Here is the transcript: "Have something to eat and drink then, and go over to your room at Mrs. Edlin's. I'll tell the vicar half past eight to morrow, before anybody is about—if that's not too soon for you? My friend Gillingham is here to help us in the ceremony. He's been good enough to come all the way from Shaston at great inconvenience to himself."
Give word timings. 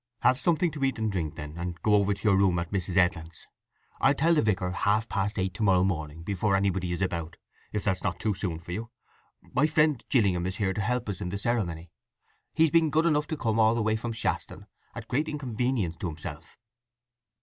"Have 0.23 0.39
something 0.39 0.71
to 0.71 0.83
eat 0.83 0.97
and 0.97 1.11
drink 1.11 1.35
then, 1.35 1.59
and 1.59 1.79
go 1.83 1.93
over 1.93 2.11
to 2.15 2.23
your 2.27 2.35
room 2.35 2.57
at 2.57 2.71
Mrs. 2.71 2.97
Edlin's. 2.97 3.45
I'll 3.99 4.15
tell 4.15 4.33
the 4.33 4.41
vicar 4.41 4.71
half 4.71 5.07
past 5.07 5.37
eight 5.37 5.53
to 5.53 5.61
morrow, 5.61 5.83
before 6.23 6.55
anybody 6.55 6.91
is 6.91 7.03
about—if 7.03 7.83
that's 7.83 8.01
not 8.01 8.19
too 8.19 8.33
soon 8.33 8.57
for 8.57 8.71
you? 8.71 8.89
My 9.53 9.67
friend 9.67 10.03
Gillingham 10.09 10.47
is 10.47 10.55
here 10.55 10.73
to 10.73 10.81
help 10.81 11.07
us 11.07 11.21
in 11.21 11.29
the 11.29 11.37
ceremony. 11.37 11.91
He's 12.55 12.71
been 12.71 12.89
good 12.89 13.05
enough 13.05 13.27
to 13.27 13.37
come 13.37 13.59
all 13.59 13.75
the 13.75 13.83
way 13.83 13.95
from 13.95 14.11
Shaston 14.11 14.65
at 14.95 15.07
great 15.07 15.27
inconvenience 15.29 15.97
to 15.97 16.07
himself." 16.07 16.57